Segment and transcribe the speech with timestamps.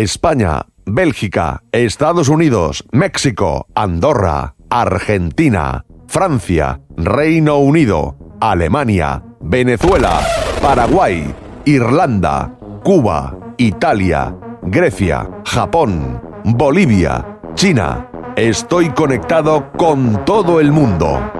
[0.00, 10.20] España, Bélgica, Estados Unidos, México, Andorra, Argentina, Francia, Reino Unido, Alemania, Venezuela,
[10.62, 11.34] Paraguay,
[11.66, 18.08] Irlanda, Cuba, Italia, Grecia, Japón, Bolivia, China.
[18.36, 21.39] Estoy conectado con todo el mundo.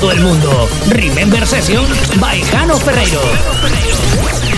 [0.00, 0.68] Todo el mundo.
[0.90, 1.84] Remember Session
[2.20, 4.57] by Jano Ferreiro.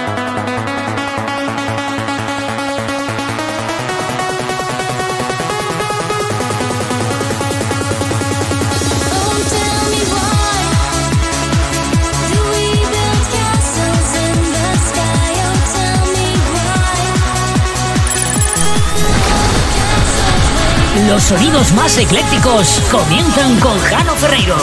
[21.21, 24.57] Sonidos más eclécticos comienzan con Jano Ferreiro.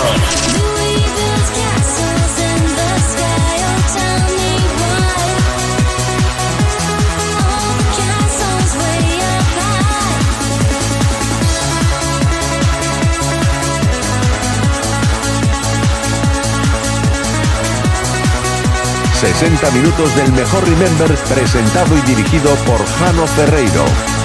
[19.21, 21.15] ...60 minutos del mejor Remember...
[21.29, 24.18] ...presentado y dirigido por Jano Ferreiro.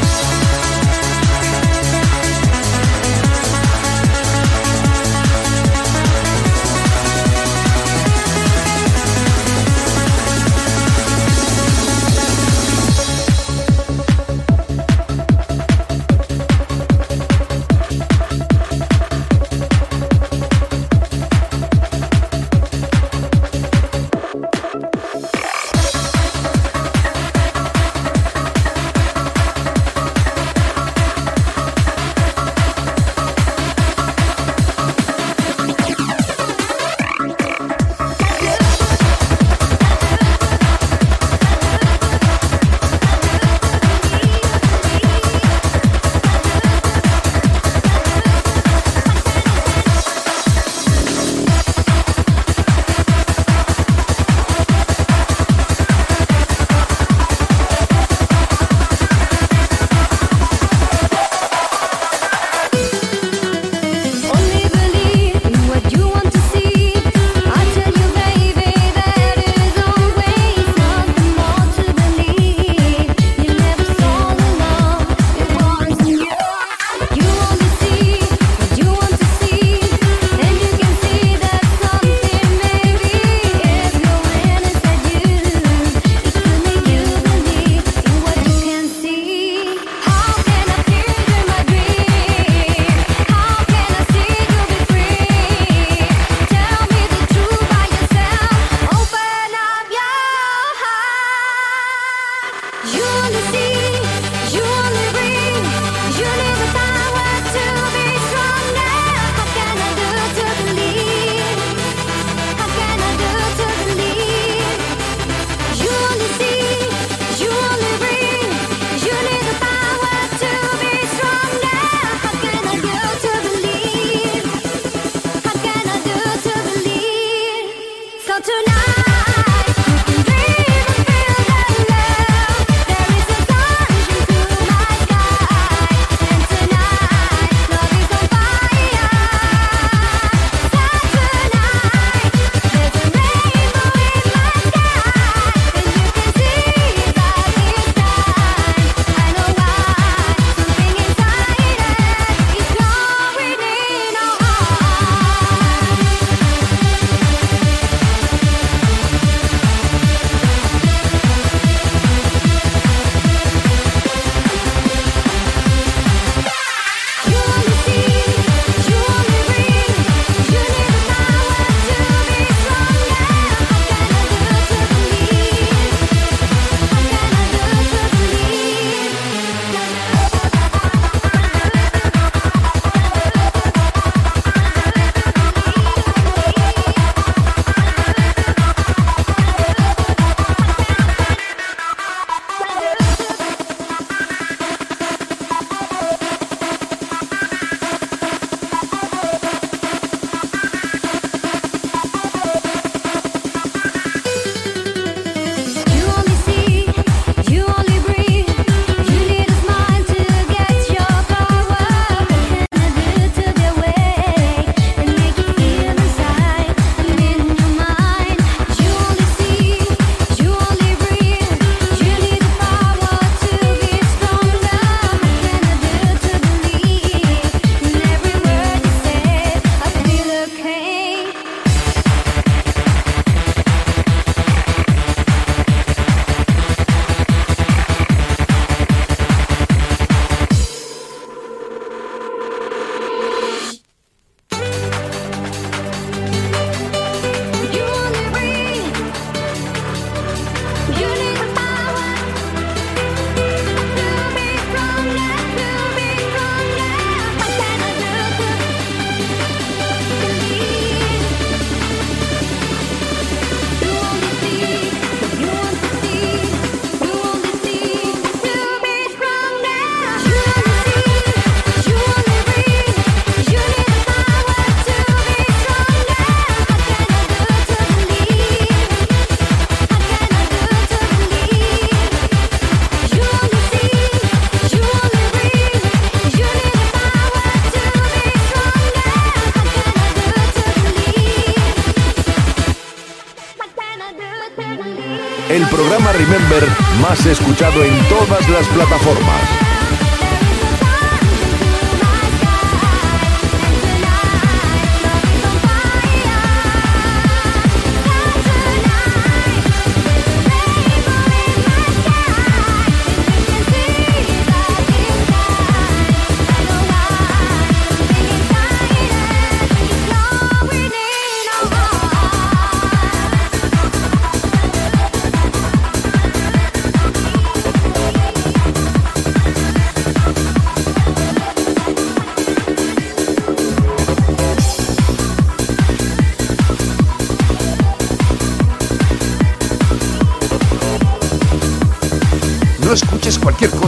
[297.14, 299.53] Más escuchado en todas las plataformas.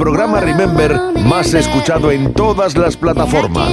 [0.00, 3.68] Programa Remember más escuchado en todas las plataformas.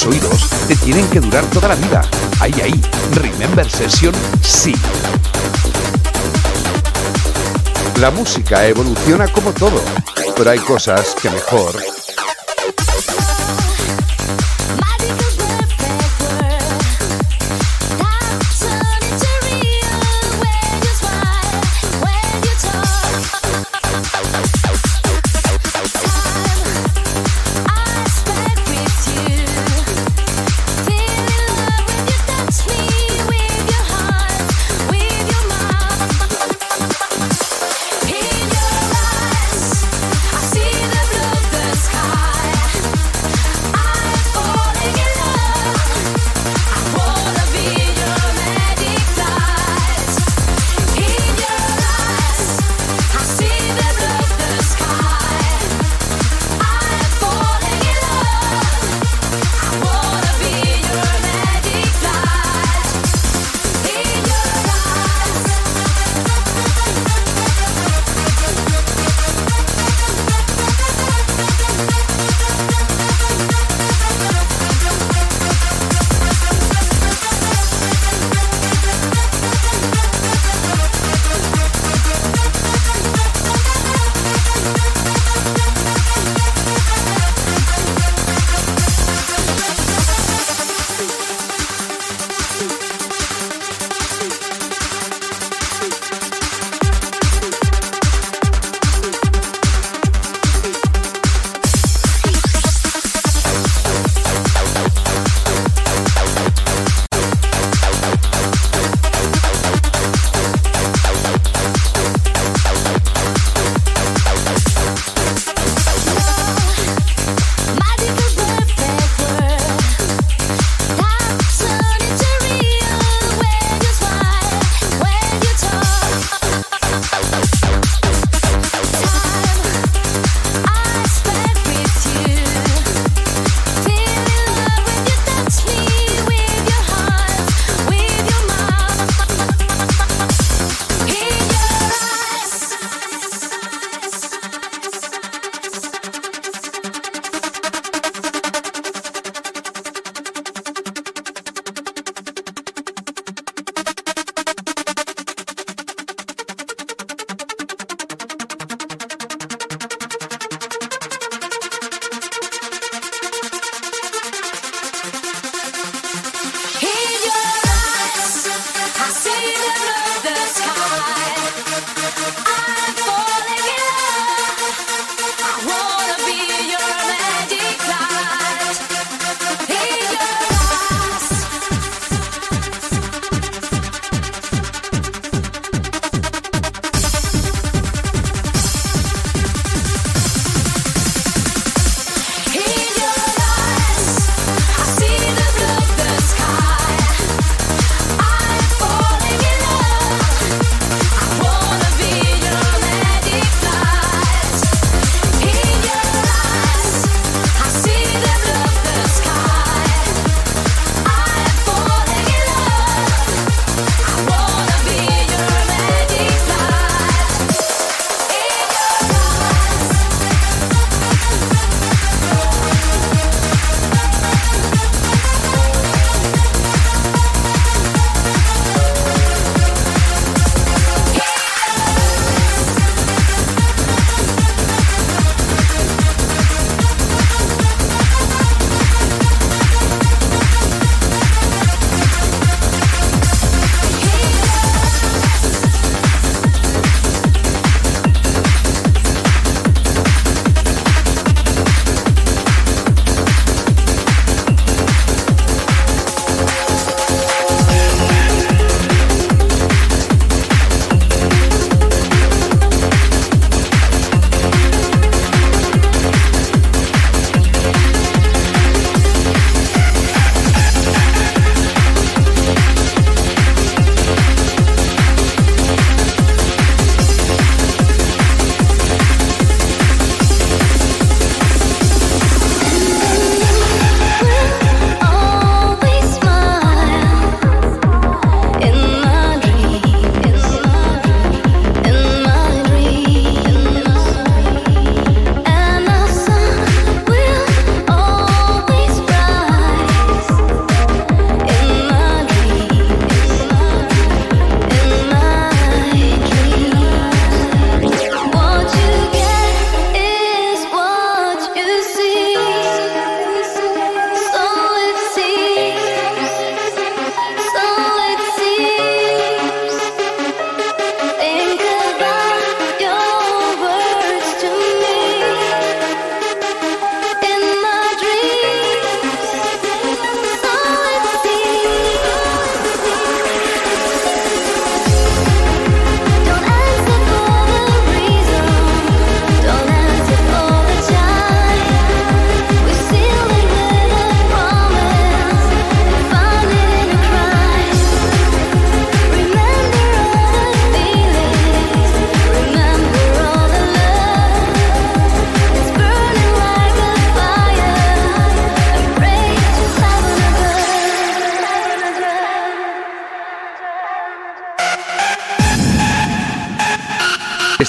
[0.00, 2.00] Tus oídos te tienen que durar toda la vida.
[2.40, 2.80] Ahí, ahí.
[3.12, 4.74] Remember Session, sí.
[7.96, 9.82] La música evoluciona como todo,
[10.34, 11.99] pero hay cosas que mejor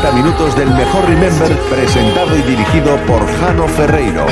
[0.00, 4.26] 60 minutos del mejor Remember presentado y dirigido por Jano Ferreiro.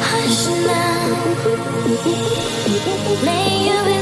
[0.00, 0.72] 还是那
[3.24, 3.97] 没有。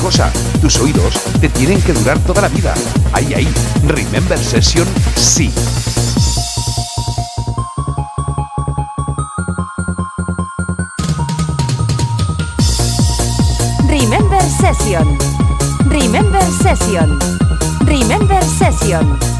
[0.00, 2.74] cosa, tus oídos te tienen que durar toda la vida.
[3.12, 3.48] Ahí, ahí,
[3.86, 5.52] Remember Session, sí.
[13.88, 15.18] Remember Session.
[15.86, 17.18] Remember Session.
[17.84, 19.39] Remember Session.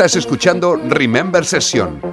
[0.00, 2.09] Estás escuchando Remember Session.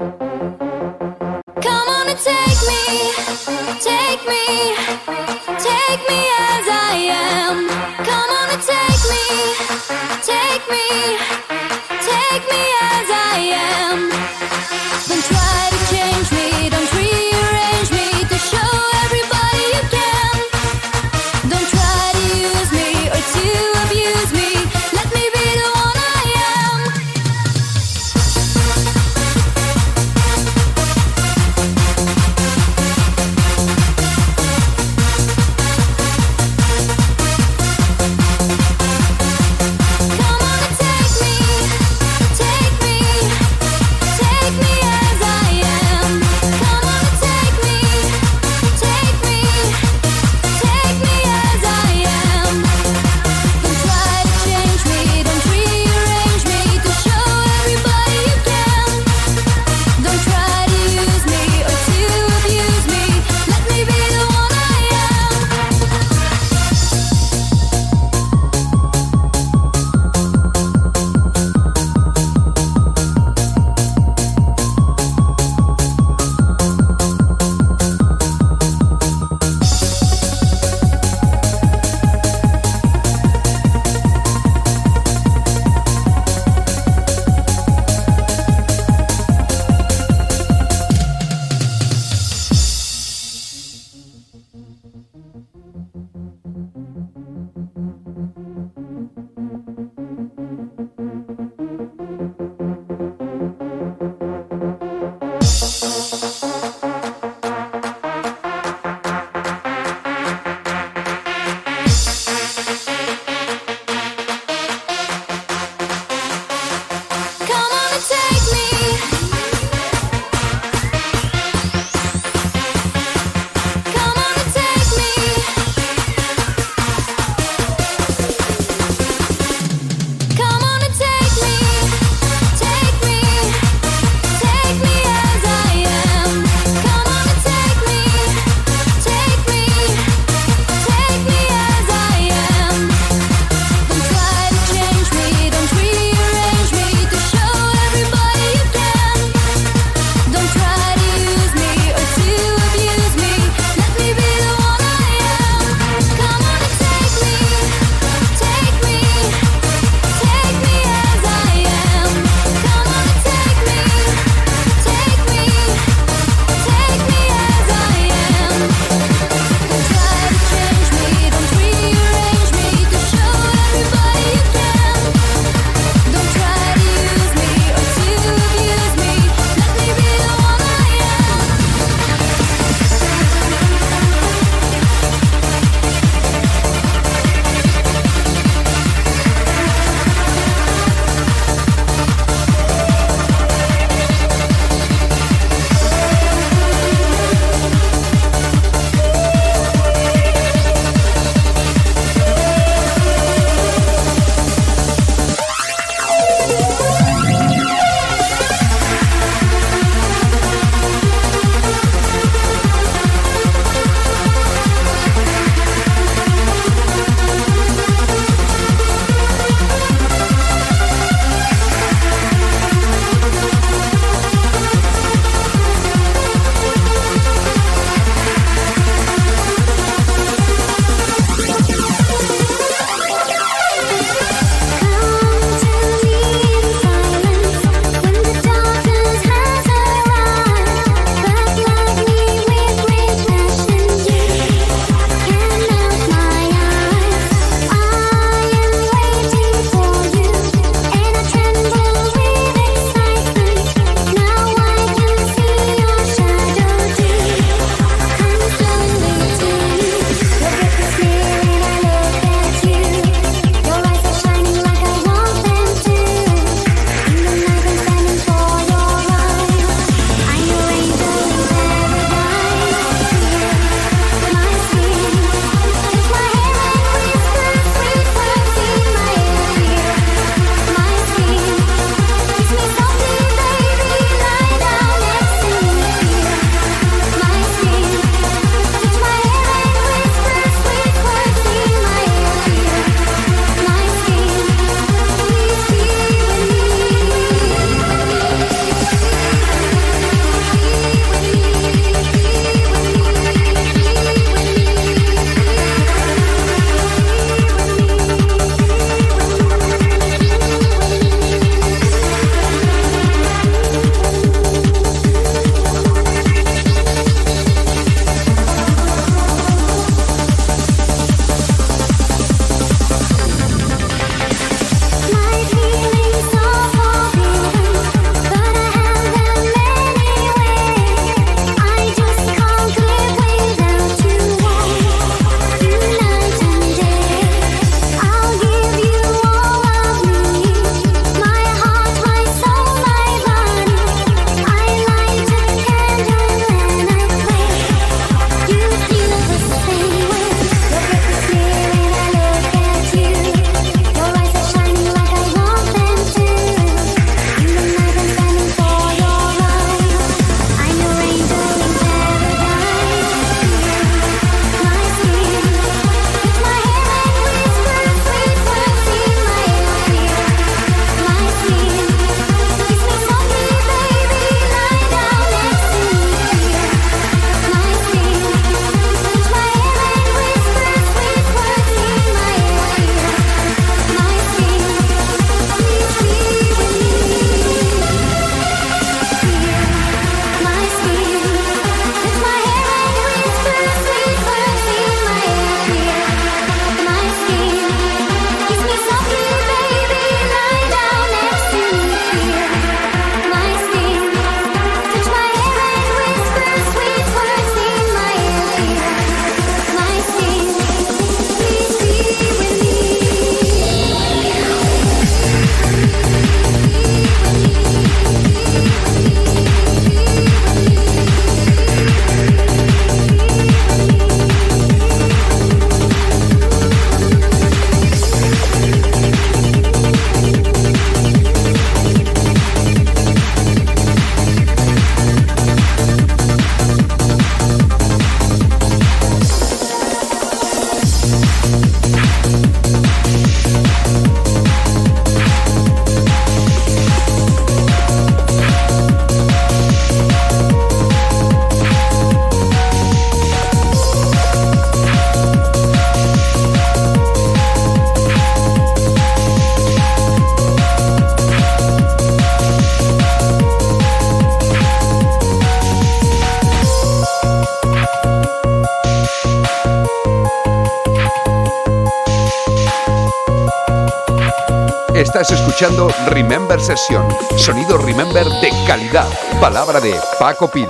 [475.29, 477.05] Escuchando Remember Session,
[477.35, 479.07] sonido Remember de calidad.
[479.41, 480.69] Palabra de Paco Pil.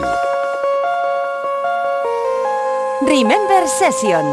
[3.01, 4.25] Remember Session.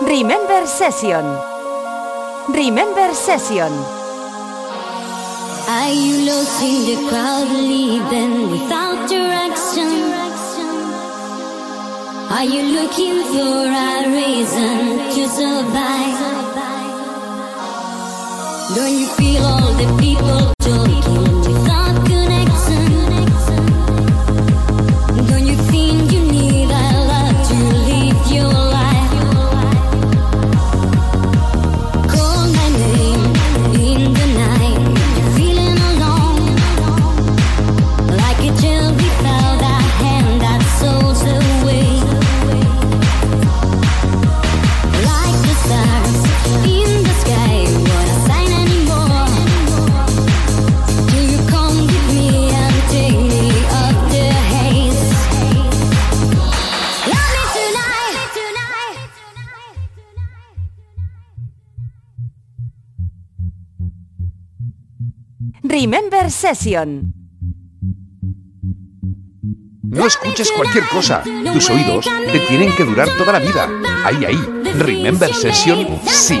[0.00, 1.24] Remember Session.
[2.48, 3.72] Remember Session.
[5.68, 10.12] Are you lost in the crowd, leaving without direction?
[12.30, 16.63] Are you looking for a reason to survive?
[18.72, 21.43] Don't you feel all the people talking?
[65.84, 67.12] Remember Session.
[69.82, 71.22] No escuches cualquier cosa.
[71.52, 73.68] Tus oídos te tienen que durar toda la vida.
[74.02, 74.72] Ahí, ahí.
[74.78, 76.40] Remember Session, sí.